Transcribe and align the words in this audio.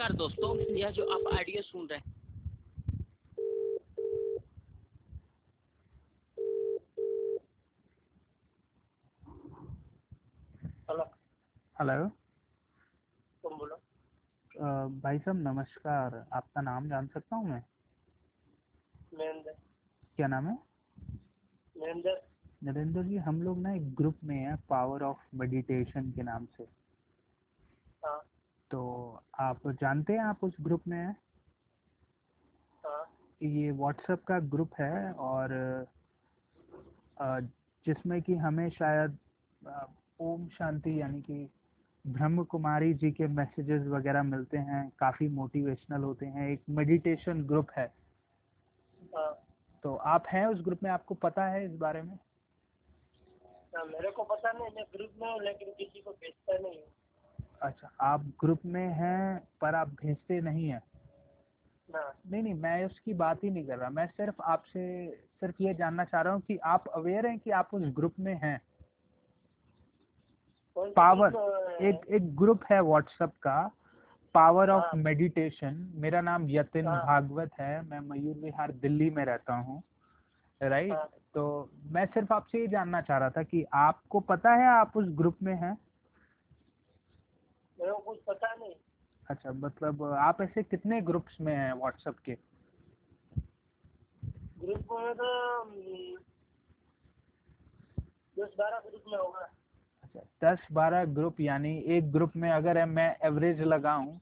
नमस्कार 0.00 0.16
दोस्तों 0.16 0.56
यह 0.76 0.90
जो 0.90 1.04
आप 1.12 1.24
ऑडियो 1.34 1.62
सुन 1.62 1.86
रहे 1.86 1.98
हैं। 1.98 2.12
हेलो। 10.90 11.04
हेलो। 11.80 12.06
तुम 13.42 13.58
बोलो। 13.58 13.80
भाई 15.00 15.18
साहब 15.18 15.36
नमस्कार। 15.38 16.16
आपका 16.32 16.60
नाम 16.60 16.88
जान 16.88 17.06
सकता 17.14 17.36
हूँ 17.36 17.48
मैं? 17.48 17.62
महेंद्र 19.14 19.56
क्या 20.16 20.26
नाम 20.26 20.48
है? 20.48 20.58
महेंद्र 21.76 22.20
नरेंद्र 22.64 23.02
जी 23.02 23.16
हम 23.26 23.42
लोग 23.42 23.58
ना 23.62 23.74
एक 23.74 23.94
ग्रुप 23.96 24.24
में 24.24 24.36
है 24.36 24.56
पावर 24.68 25.02
ऑफ़ 25.04 25.36
मेडिटेशन 25.36 26.10
के 26.12 26.22
नाम 26.22 26.46
से। 26.56 26.68
हाँ। 28.04 28.20
तो 28.70 29.20
आप 29.40 29.68
जानते 29.68 30.12
हैं 30.12 30.20
आप 30.20 30.44
उस 30.44 30.56
ग्रुप 30.60 30.82
में 30.88 30.98
हैं? 30.98 31.16
हाँ। 32.84 33.04
ये 33.42 33.70
व्हाट्सएप 33.70 34.24
का 34.24 34.38
ग्रुप 34.38 34.70
है 34.80 35.12
और 35.12 35.52
अ, 37.20 37.40
जिसमें 37.86 38.22
कि 38.22 38.34
हमें 38.34 38.70
शायद 38.70 39.18
अ, 39.66 39.86
ओम 40.20 40.48
शांति 40.48 41.00
यानी 41.00 41.20
कि 41.22 41.48
ब्रह्म 42.06 42.44
कुमारी 42.44 42.94
जी 42.94 43.10
के 43.10 43.26
मैसेजेस 43.26 43.86
वगैरह 43.86 44.22
मिलते 44.22 44.58
हैं 44.58 44.92
काफ़ी 44.98 45.28
मोटिवेशनल 45.28 46.02
होते 46.02 46.26
हैं 46.26 46.48
एक 46.50 46.62
मेडिटेशन 46.70 47.42
ग्रुप 47.42 47.70
है। 47.78 47.86
हाँ। 49.16 49.32
तो 49.84 49.94
आप 49.94 50.24
हैं 50.32 50.46
उस 50.46 50.62
ग्रुप 50.64 50.82
में? 50.82 50.90
आपको 50.90 51.14
पता 51.14 51.46
है 51.46 51.64
इस 51.64 51.72
बारे 51.78 52.02
में? 52.02 52.18
हाँ, 53.76 53.84
मेरे 53.84 54.10
को 54.10 54.22
पता 54.24 54.52
नहीं 54.52 54.68
मैं 54.76 54.84
ग्रुप 54.96 55.10
में 55.22 55.32
हूँ 55.32 55.40
लेकिन 55.42 55.68
किसी 55.70 56.00
को 56.00 56.10
भेजता 56.10 56.58
नहीं 56.58 56.78
हूँ। 56.78 56.88
अच्छा 57.62 57.90
आप 58.00 58.20
ग्रुप 58.40 58.60
में 58.64 58.88
हैं 58.88 59.48
पर 59.60 59.74
आप 59.74 59.88
भेजते 59.88 60.40
नहीं 60.40 60.68
हैं? 60.68 60.82
ना। 61.90 62.14
नहीं 62.30 62.42
नहीं 62.42 62.54
मैं 62.54 62.84
उसकी 62.84 63.14
बात 63.14 63.44
ही 63.44 63.50
नहीं 63.50 63.66
कर 63.66 63.78
रहा। 63.78 63.90
मैं 63.90 64.06
सिर्फ़ 64.06 64.42
आपसे 64.42 65.10
सिर्फ़ 65.40 65.62
ये 65.62 65.74
जानना 65.74 66.04
चाह 66.04 66.20
रहा 66.20 66.32
हूँ 66.32 66.40
कि 66.40 66.56
आप 66.56 66.84
अवेयर 66.88 67.26
हैं 67.26 67.38
कि 67.38 67.50
आप 67.50 67.68
उस 67.74 67.82
ग्रुप 67.82 68.14
में 68.20 68.34
हैं? 68.34 68.60
पावर 70.76 71.32
एक 71.82 72.00
एक 72.10 72.36
ग्रुप 72.36 72.64
है 72.72 72.80
व्हाट्सएप 72.82 73.30
का। 73.30 73.70
Power 74.34 74.70
of. 74.70 74.96
मेडिटेशन 74.96 75.92
मेरा 75.94 76.20
नाम 76.20 76.46
यतिन 76.50 76.86
हाँ। 76.86 77.02
भागवत 77.02 77.50
है। 77.60 77.82
मैं 77.82 78.00
मयूर 78.00 78.36
विहार 78.36 78.72
दिल्ली 78.72 79.10
में 79.10 79.24
रहता 79.24 79.54
हूँ। 79.54 79.82
राइट 80.62 80.92
हाँ। 80.92 81.08
तो 81.34 81.70
मैं 81.84 82.06
सिर्फ़ 82.06 82.32
आपसे 82.32 82.60
ये 82.60 82.68
जानना 82.68 83.00
चाह 83.00 83.18
रहा 83.18 83.30
था 83.30 83.42
कि 83.42 83.64
आपको 83.74 84.20
पता 84.20 84.50
है 84.50 84.66
आप 84.66 84.96
उस 84.96 85.06
ग्रुप 85.08 85.36
में 85.42 85.54
हैं? 85.54 85.76
मेरे 87.78 87.92
को 87.92 87.98
कुछ 87.98 88.18
पता 88.26 88.54
नहीं। 88.54 88.74
अच्छा 89.30 89.52
मतलब 89.52 90.02
आप 90.18 90.40
ऐसे 90.42 90.62
कितने 90.62 91.00
ग्रुप्स 91.00 91.40
में 91.40 91.54
हैं 91.56 91.72
व्हाट्सएप 91.72 92.18
के? 92.18 92.34
ग्रुप 94.60 94.88
में 94.92 95.14
तो 95.14 95.62
हम्म, 95.62 96.16
दस 98.36 98.54
बारह 98.58 98.78
ग्रुप 98.88 99.04
में 99.12 99.18
होगा। 99.18 99.48
अच्छा 100.04 100.20
दस 100.44 100.66
बारह 100.72 101.04
ग्रुप 101.04 101.40
यानी 101.40 101.76
एक 101.86 102.10
ग्रुप 102.12 102.32
में 102.36 102.50
अगर 102.50 102.84
मैं 102.86 103.16
एवरेज 103.24 103.60
लगाऊँ 103.60 104.20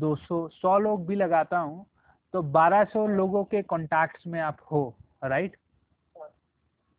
दो 0.00 0.14
सौ 0.16 0.46
सौ 0.48 0.78
लोग 0.78 1.06
भी 1.06 1.14
लगाता 1.16 1.58
हूँ 1.58 1.86
तो 2.34 2.42
बारह 2.52 2.84
सौ 2.84 3.06
लोगों 3.06 3.44
के 3.44 3.62
कॉन्टैक्ट्स 3.62 4.26
में 4.26 4.40
आप 4.40 4.56
हो 4.72 4.82
राइट 5.24 5.56
हाँ 6.16 6.28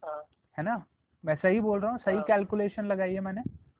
हाँ। 0.04 0.22
है 0.58 0.64
ना? 0.64 0.84
मैं 1.24 1.36
सही 1.36 1.60
बोल 1.60 1.80
रहा 1.80 1.92
हूँ? 1.92 2.00
सही 2.00 2.16
हाँ। 2.16 2.24
कैलकुलेशन 2.24 2.86
लगाई 2.86 3.14
है 3.14 3.20
मैंने? 3.20 3.42
हाँ 3.42 3.71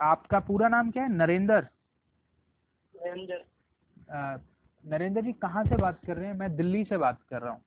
आपका 0.00 0.40
पूरा 0.40 0.68
नाम 0.68 0.90
क्या 0.90 1.02
है? 1.02 1.08
नरेंद्र। 1.08 1.68
अ, 4.10 4.36
नरेंद्र 4.86 5.20
जी 5.22 5.32
कहाँ 5.32 5.64
से 5.64 5.76
बात 5.76 6.00
कर 6.06 6.16
रहे 6.16 6.26
हैं? 6.26 6.34
मैं 6.34 6.56
दिल्ली 6.56 6.84
से 6.84 6.96
बात 6.96 7.22
कर 7.30 7.42
रहा 7.42 7.52
हूँ। 7.52 7.62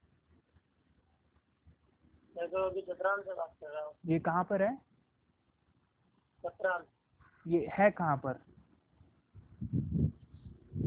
मैं 2.37 2.47
तो 2.47 2.57
अभी 2.69 2.81
चतराल 2.81 3.21
से 3.21 3.33
बात 3.33 3.53
कर 3.61 3.69
रहा 3.69 3.83
हूँ। 3.85 3.93
ये 4.05 4.19
कहाँ 4.19 4.43
पर 4.43 4.61
है? 4.61 4.77
ये 7.47 7.69
है 7.79 7.91
कहाँ 7.91 8.17
पर? 8.17 8.39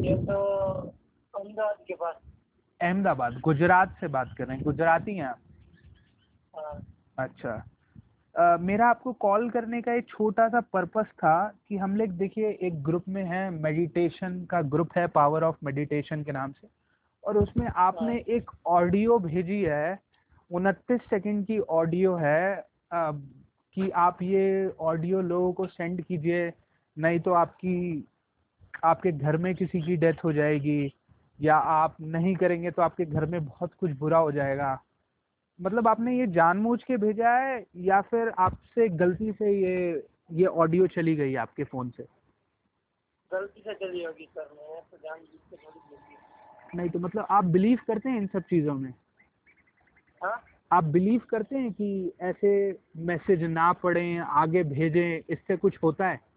ये 0.06 0.14
तो 0.16 0.42
अहमदाबाद 1.34 1.76
के 1.88 1.94
पास। 1.94 2.14
अहमदाबाद 2.80 3.40
गुजरात 3.40 3.96
से 4.00 4.08
बात 4.08 4.34
कर 4.38 4.46
रहे 4.46 4.56
हैं। 4.56 4.64
गुजराती 4.64 5.14
हैं 5.16 5.24
आप? 5.24 5.38
हाँ। 6.56 6.80
अच्छा। 7.18 7.68
मेरा 8.34 8.86
आपको 8.86 9.12
कॉल 9.12 9.48
करने 9.50 9.80
का 9.82 9.94
एक 9.94 10.08
छोटा 10.08 10.48
सा 10.48 10.60
पर्पस 10.72 11.06
था 11.18 11.34
कि 11.68 11.76
हम 11.76 11.96
लोग 11.96 12.08
देखिए 12.08 12.50
एक 12.62 12.82
ग्रुप 12.82 13.04
में 13.08 13.24
है 13.24 13.50
मेडिटेशन 13.50 14.44
का 14.44 14.60
ग्रुप 14.62 14.90
है 14.96 15.06
पावर 15.06 15.44
ऑफ़ 15.44 15.56
मेडिटेशन 15.64 16.22
के 16.22 16.32
नाम 16.32 16.52
से। 16.52 16.68
और 17.24 17.38
उसमें 17.38 17.66
आपने 17.66 18.16
एक 18.28 18.50
ऑडियो 18.66 19.18
भेजी 19.18 19.62
है 19.62 19.98
उनतीस 20.50 21.00
सेकंड 21.00 21.46
की 21.46 21.58
ऑडियो 21.58 22.14
है 22.16 22.54
अ, 22.56 23.10
कि 23.76 23.90
आप 23.90 24.22
ये 24.22 24.68
ऑडियो 24.80 25.20
लोगों 25.20 25.52
को 25.52 25.66
सेंड 25.66 26.04
कीजिए 26.04 26.52
नहीं 26.96 27.20
तो 27.20 27.32
आपकी 27.32 28.06
आपके 28.84 29.12
घर 29.12 29.36
में 29.36 29.54
किसी 29.54 29.80
की 29.82 29.96
डेथ 29.96 30.24
हो 30.24 30.32
जाएगी 30.32 30.92
या 31.40 31.56
आप 31.56 31.96
नहीं 32.00 32.36
करेंगे 32.36 32.70
तो 32.70 32.82
आपके 32.82 33.04
घर 33.04 33.26
में 33.26 33.44
बहुत 33.46 33.74
कुछ 33.74 33.90
बुरा 33.90 34.18
हो 34.18 34.32
जाएगा। 34.32 34.78
मतलब 35.62 35.88
आपने 35.88 36.18
ये 36.18 36.26
जानबूझ 36.26 36.82
के 36.82 36.96
भेजा 36.96 37.30
है 37.30 37.66
या 37.76 38.00
फिर 38.00 38.28
आपसे 38.28 38.88
गलती 38.88 39.32
से 39.32 39.62
ये 39.62 40.06
ये 40.32 40.46
ऑडियो 40.46 40.86
चली 40.86 41.16
गई 41.16 41.34
आपके 41.34 41.64
फ़ोन 41.64 41.90
से? 41.90 42.02
गलती 43.32 43.60
से 43.60 43.74
चली 43.74 44.04
होगी 44.04 44.24
सर 44.24 44.48
मैं 44.52 44.80
तो 44.80 44.96
जान 44.96 45.18
बुझ 45.18 45.58
के 45.58 46.14
है। 46.14 46.76
नहीं 46.76 46.90
तो 46.90 46.98
मतलब 46.98 47.26
आप 47.30 47.44
बिलीव 47.44 47.78
करते 47.86 48.08
हैं 48.10 48.16
इन 48.16 48.26
सब 48.26 48.40
चीज़ों 48.40 48.74
में? 48.74 48.94
हाँ? 50.24 50.44
आप 50.72 50.84
बिलीव 50.84 51.20
करते 51.30 51.56
हैं 51.56 51.72
कि 51.72 52.12
ऐसे 52.20 52.78
मैसेज 52.96 53.42
ना 53.42 53.72
पढ़ें 53.72 54.18
आगे 54.18 54.62
भेजें 54.62 55.20
इससे 55.30 55.56
कुछ 55.56 55.78
होता 55.82 56.08
है? 56.08 56.29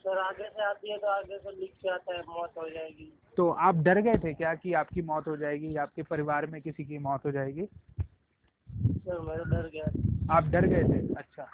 सर 0.00 0.18
आगे 0.18 0.44
से 0.44 0.64
आती 0.64 0.90
है 0.90 0.98
तो 0.98 1.06
आगे 1.06 1.38
से 1.38 1.50
लिख 1.50 1.72
के 1.82 1.88
आता 1.88 2.14
है 2.14 2.20
मौत 2.20 2.52
हो 2.58 2.68
जाएगी। 2.70 3.12
तो 3.36 3.50
आप 3.50 3.74
डर 3.74 4.00
गए 4.00 4.14
थे 4.14 4.34
क्या 4.34 4.54
कि 4.54 4.72
आपकी 4.72 5.02
मौत 5.02 5.26
हो 5.26 5.36
जाएगी 5.36 5.76
या 5.76 5.82
आपके 5.82 6.02
परिवार 6.02 6.46
में 6.46 6.62
किसी 6.62 6.84
की 6.84 6.98
मौत 6.98 7.26
हो 7.26 7.30
जाएगी? 7.30 7.66
सर 8.68 9.20
मैं 9.20 9.38
डर 9.38 9.68
गया। 9.68 10.36
आप 10.36 10.44
डर 10.44 10.66
गए 10.66 10.82
थे? 10.84 11.14
अच्छा। 11.14 11.50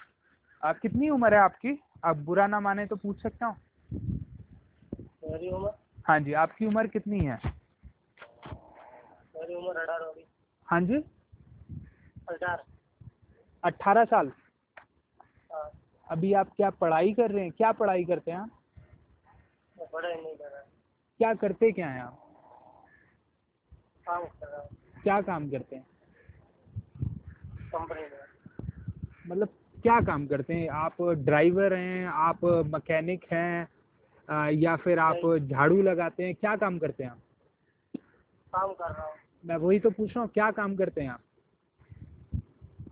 आप 0.63 0.79
कितनी 0.79 1.09
उम्र 1.09 1.35
है 1.35 1.41
आपकी? 1.41 1.83
आप 2.05 2.17
बुरा 2.17 2.47
ना 2.47 2.61
माने 2.61 2.87
तो 2.87 2.97
पूछ 2.97 3.23
सकता 3.23 3.47
हूँ? 3.47 3.57
मेरी 5.31 5.51
उम्र? 5.51 5.71
हाँ 6.09 6.21
जी 6.21 6.33
आपकी 6.33 6.67
उम्र 6.67 6.87
कितनी 6.87 7.19
है? 7.19 7.39
मेरी 9.37 9.55
उम्र 9.55 9.81
अठारह 9.81 10.05
होगी। 10.05 10.25
हाँ 10.69 10.81
जी। 10.81 11.05
अठारह। 12.29 12.65
अट्ठारह 13.65 14.05
साल। 14.05 14.27
हाँ 14.27 14.46
अभी 16.09 16.33
आप 16.33 16.51
क्या 16.57 16.71
पढ़ाई 16.71 17.13
कर 17.13 17.31
रहे 17.31 17.43
हैं? 17.45 17.53
क्या 17.53 17.73
पढ़ाई 17.73 18.05
करते 18.05 18.31
हैं 18.31 18.39
आप? 18.39 18.51
मैं 19.77 19.87
पढ़ाई 19.93 20.15
नहीं 20.15 20.35
कर 20.37 20.45
रहा। 20.45 20.61
क्या 21.21 21.33
करते 21.35 21.71
क्या 21.73 21.89
हैं 21.89 22.03
आप? 22.03 22.23
काम 24.07 24.25
कर 24.25 24.47
रहा 24.47 24.61
हूँ। 24.61 24.69
क्या 25.03 25.21
काम 25.23 25.49
करते 25.51 25.77
हैं? 25.77 25.87
कंपनी 27.73 28.03
में। 28.03 28.25
मतलब 29.27 29.49
क्या 29.83 30.01
काम 30.01 30.27
करते 30.27 30.55
हैं? 30.55 30.69
आप 30.69 31.03
ड्राइवर 31.03 31.75
हैं? 31.75 32.07
आप 32.07 32.45
मैकेनिक 32.45 33.25
हैं? 33.33 33.69
या 34.53 34.77
फिर 34.77 34.99
आप 34.99 35.21
झाड़ू 35.41 35.83
लगाते 35.83 36.25
हैं? 36.25 36.35
क्या 36.35 36.57
काम 36.57 36.79
करते 36.79 37.05
हैं 37.05 37.11
आप? 37.11 37.21
काम 38.53 38.73
कर 38.73 38.91
रहा 38.91 39.07
हूँ। 39.07 39.15
मैं 39.45 39.57
वही 39.57 39.79
तो 39.81 39.91
पूछ 39.91 40.11
रहा 40.11 40.21
हूँ 40.21 40.31
क्या 40.35 40.51
काम 40.51 40.77
करते 40.77 41.01
हैं 41.01 41.11
आप? 41.11 41.21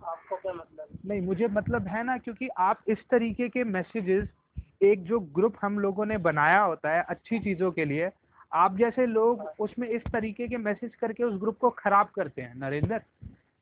आपको 0.03 0.35
क्या 0.35 0.53
मतलब 0.53 0.74
नहीं 1.05 1.21
मुझे 1.21 1.47
मतलब 1.47 1.87
है 1.87 2.03
ना 2.03 2.17
क्योंकि 2.17 2.47
आप 2.57 2.79
इस 2.87 2.97
तरीके 3.11 3.49
के 3.49 3.63
मैसेजेस 3.63 4.27
एक 4.83 5.03
जो 5.03 5.19
ग्रुप 5.35 5.55
हम 5.61 5.79
लोगों 5.79 6.05
ने 6.05 6.17
बनाया 6.17 6.61
होता 6.61 6.95
है 6.95 7.03
अच्छी 7.09 7.39
चीज़ों 7.39 7.71
के 7.71 7.85
लिए 7.85 8.09
आप 8.53 8.77
जैसे 8.77 9.05
लोग 9.05 9.41
उसमें 9.59 9.87
इस 9.87 10.01
तरीके 10.13 10.47
के 10.47 10.57
मैसेज 10.57 10.95
करके 10.95 11.23
उस 11.23 11.39
ग्रुप 11.39 11.57
को 11.57 11.69
खराब 11.69 12.07
करते 12.15 12.41
हैं 12.41 12.53
नरेंद्र। 12.55 12.99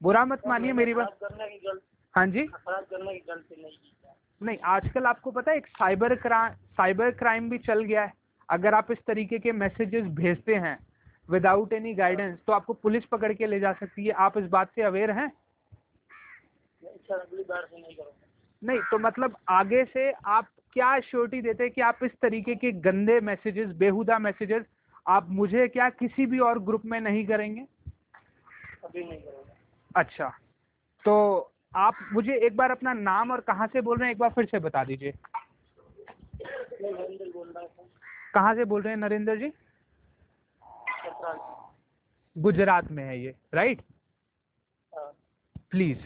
बुरा 0.02 0.24
मत 0.26 0.42
मानिए 0.48 0.74
मेरी 0.74 0.94
बात। 0.94 1.18
की 1.24 1.60
गलती 1.60 1.82
हाँ 2.16 2.26
जी। 2.28 2.46
करने 2.48 3.14
की 3.14 3.24
गलती 3.30 3.62
नहीं 3.62 3.72
की। 3.72 4.46
नहीं 4.46 4.58
आजकल 4.66 5.06
आपको 5.06 5.32
पता 5.32 5.52
है 5.52 5.58
एक 5.58 5.68
साइबर 5.68 6.16
क्राइम 6.16 6.56
साइबर 6.78 7.12
क्राइम 7.12 7.50
भी 7.50 7.58
चल 7.58 7.84
गया 7.84 8.04
है। 8.04 8.14
अगर 8.50 8.74
आप 8.74 8.92
इस 8.92 8.98
तरीके 9.08 9.40
के 9.40 9.52
मैसेजेस 9.52 10.06
भेजते 10.16 10.56
हैं 10.56 10.78
विदाउट 11.30 11.74
एनी 11.74 11.94
गाइडेंस 11.94 12.38
तो 12.48 12.54
आपको 12.54 12.74
पुलिस 12.74 13.06
पकड़ 13.06 13.34
के 13.34 13.48
ले 13.48 13.60
जा 13.60 13.74
सकती 13.74 14.06
है। 14.06 14.12
आप 14.12 14.38
इस 14.38 14.50
बात 14.50 14.72
से 14.76 14.82
अवेयर 14.82 15.12
हैं? 15.12 15.32
नहीं 16.84 17.16
अगली 17.16 17.44
बार 17.44 17.68
से 17.72 17.82
नहीं 17.82 17.96
करूँगा। 17.96 18.28
नहीं 18.62 18.80
तो 18.92 18.98
मतलब 19.00 19.38
आगे 19.50 19.84
से 19.86 20.12
आप 20.12 20.48
क्या 20.74 21.00
श्योरिटी 21.00 21.42
देते 21.42 21.64
हैं 21.64 21.72
कि 21.74 21.82
आप 21.82 22.00
इस 22.04 22.12
तरीके 22.22 22.56
के 22.56 22.72
गंदे 22.82 23.20
मैसेजेस 23.20 23.70
बेहुदा 23.76 24.20
मैसेजेस 24.20 24.64
आप 25.08 25.30
मुझे 25.30 25.68
क्या 25.68 25.90
किसी 25.90 26.26
भी 26.26 26.40
और 26.40 26.60
ग्रुप 26.60 26.86
में 26.86 27.00
नहीं 27.02 27.26
करेंगे? 27.28 27.66
अभी 28.84 29.04
नहीं 29.04 29.20
करूँगा। 29.20 29.54
अच्छा 29.96 30.30
तो 31.06 31.14
आप 31.76 31.96
मुझे 32.14 32.36
एक 32.46 32.56
बार 32.58 32.72
अपना 32.72 32.94
नाम 32.94 33.32
और 33.32 33.42
कहाँ 33.42 33.68
से 33.68 33.82
बोल 33.82 33.98
रहे 33.98 34.08
हैं 34.08 34.14
एक 34.14 34.20
बार 34.20 34.30
फिर 34.30 34.46
से 34.46 34.60
बता 34.60 34.84
दीजिए। 34.84 35.14
कहाँ 38.34 38.56
से 38.56 38.66
बोल 38.66 38.82
रहे 38.82 38.94
हैं 38.94 39.00
नरेंद्र 39.00 39.36
जी? 39.36 39.52
गुजरात 42.36 42.92
में 42.92 43.04
है 43.04 43.20
ये 43.20 43.36
राइट 43.54 43.82
हाँ। 44.94 45.12
Please 45.72 45.98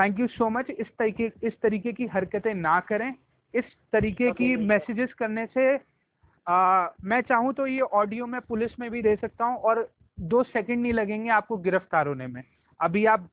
thank 0.00 0.20
you 0.20 0.26
so 0.26 0.48
much 0.48 0.70
इस 0.70 0.86
तरीके 0.98 1.30
इस 1.42 1.60
तरीके 1.62 1.92
की 1.92 2.06
हरकतें 2.06 2.54
ना 2.54 2.78
करें। 2.80 3.12
इस 3.54 3.64
तरीके 3.92 4.30
की. 4.32 4.56
मैसेजेस 4.56 5.12
करने 5.12 5.46
से 5.46 5.78
आ, 6.46 6.88
मैं 7.04 7.20
चाहूँ 7.20 7.52
तो 7.54 7.66
ये 7.66 7.80
ऑडियो 7.80 8.26
मैं 8.26 8.40
पुलिस 8.40 8.78
में 8.80 8.90
भी 8.90 9.02
दे 9.02 9.14
सकता 9.16 9.44
हूँ 9.44 9.56
और 9.56 9.88
दो 10.20 10.42
सेकंड 10.42 10.82
नहीं 10.82 10.92
लगेंगे 10.92 11.30
आपको 11.30 11.56
गिरफ़्तार 11.56 12.06
होने 12.06 12.26
में। 12.26 12.42
अभी 12.80 13.04
आप 13.06 13.28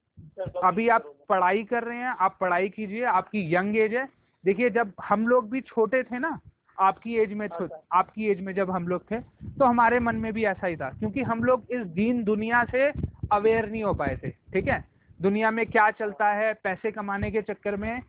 अभी 0.63 0.87
आप 0.89 1.13
पढ़ाई 1.29 1.63
कर 1.63 1.83
रहे 1.83 1.97
हैं 1.97 2.15
आप 2.19 2.37
पढ़ाई 2.41 2.69
कीजिए 2.69 3.03
आपकी 3.03 3.55
यंग 3.55 3.77
एज 3.77 3.93
है। 3.93 4.05
देखिए 4.43 4.69
जब 4.69 4.91
हम 5.03 5.27
लोग 5.27 5.49
भी 5.51 5.61
छोटे 5.61 6.03
थे 6.03 6.19
ना 6.19 6.39
आपकी 6.77 7.15
एज 7.15 7.33
में 7.33 7.47
हाँ। 7.47 7.67
आपकी 7.93 8.27
एज 8.27 8.41
में 8.41 8.53
जब 8.53 8.71
हम 8.71 8.87
लोग 8.87 9.03
थे 9.11 9.19
तो 9.19 9.65
हमारे 9.65 9.99
मन 9.99 10.15
में 10.15 10.31
भी 10.33 10.45
ऐसा 10.45 10.67
ही 10.67 10.75
था 10.75 10.89
क्योंकि 10.89 11.21
हम 11.21 11.43
लोग 11.43 11.71
इस 11.71 11.85
दीन 11.95 12.23
दुनिया 12.23 12.63
से 12.63 12.91
अवेयर 13.31 13.69
नहीं 13.69 13.83
हो 13.83 13.93
पाए 13.93 14.17
थे 14.23 14.29
ठीक 14.29 14.67
है? 14.67 14.96
दुनिया 15.19 15.51
में 15.51 15.65
क्या 15.65 15.89
चलता 15.91 16.27
है 16.33 16.53
पैसे 16.63 16.91
कमाने 16.91 17.31
के 17.31 17.41
चक्कर 17.43 17.75
में। 17.75 18.01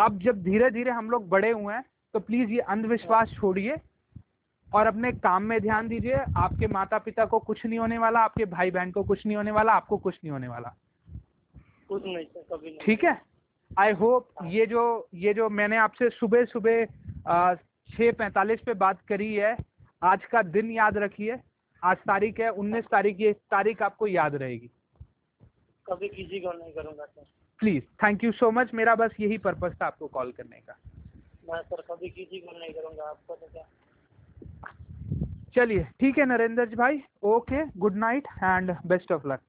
अब 0.00 0.18
जब 0.18 0.42
धीरे 0.42 0.70
धीरे 0.70 0.90
हम 0.90 1.10
लोग 1.10 1.28
बड़े 1.28 1.50
हुए 1.50 1.74
हैं 1.74 1.82
तो 2.14 2.20
प्लीज़ 2.20 2.50
ये 2.50 2.60
अंधविश्वास 2.60 3.34
छोड़िए 3.34 3.76
और 4.68 4.86
अपने 4.86 5.10
काम 5.14 5.42
में 5.42 5.60
ध्यान 5.60 5.88
दीजिए। 5.88 6.14
आपके 6.14 6.66
माता 6.68 6.98
पिता 7.00 7.24
को 7.24 7.38
कुछ 7.40 7.64
नहीं 7.66 7.78
होने 7.78 7.98
वाला 7.98 8.20
आपके 8.20 8.44
भाई 8.46 8.70
बहन 8.70 8.90
को 8.90 9.02
कुछ 9.04 9.26
नहीं 9.26 9.36
होने 9.36 9.50
वाला 9.50 9.72
आपको 9.72 9.96
कुछ 9.98 10.14
नहीं 10.14 10.32
होने 10.32 10.48
वाला। 10.48 10.74
कुछ 11.90 12.02
नहीं 12.04 12.24
सर 12.24 12.44
कभी 12.52 12.66
नहीं। 12.66 12.78
ठीक 12.78 13.04
है? 13.04 13.20
आई 13.70 13.92
होप 13.92 14.28
ये 14.46 14.66
जो 14.66 15.08
ये 15.14 15.34
जो 15.34 15.48
मैंने 15.50 15.76
आपसे 15.78 16.08
सुबह 16.10 16.44
सुबह 16.46 16.84
छः 17.90 18.12
पैंतालीस 18.12 18.60
पे 18.66 18.74
बात 18.76 19.00
करी 19.08 19.34
है 19.34 19.56
आज 20.02 20.24
का 20.24 20.42
दिन 20.44 20.70
याद 20.70 20.96
रखिए। 20.98 21.36
आज 21.82 21.96
तारीख 21.98 22.40
है 22.40 22.48
उन्नीस 22.52 22.84
तारीख 22.90 23.20
ये 23.20 23.32
तारीख 23.32 23.82
आपको 23.82 24.06
याद 24.06 24.34
रहेगी। 24.34 24.70
कभी 25.86 26.08
किसी 26.08 26.40
को 26.40 26.52
नहीं 26.52 26.72
करूँगा 26.72 27.04
sir. 27.04 27.26
Please 27.60 27.82
thank 28.02 28.24
you 28.24 28.32
so 28.32 28.50
much 28.50 28.74
मेरा 28.74 28.94
बस 28.94 29.14
यही 29.20 29.38
पर्पज 29.38 29.76
था 29.82 29.86
आपको 29.86 30.06
कॉल 30.08 30.32
करने 30.32 30.60
का। 30.60 30.78
मैं 31.48 31.60
सर 31.62 31.80
कभी 31.90 32.08
किसी 32.10 32.40
को 32.40 32.58
नहीं 32.58 32.72
करूँगा 32.74 33.04
आपको 33.04 33.34
तो 33.34 33.48
क्या? 33.52 33.64
चलिए 35.56 35.82
ठीक 36.00 36.18
है 36.18 36.24
नरेंद्र 36.26 36.66
जी 36.66 36.76
भाई 36.76 37.02
okay 37.22 37.64
good 37.78 37.96
night 37.96 38.28
and 38.36 38.76
best 38.86 39.12
of 39.12 39.26
luck 39.28 39.40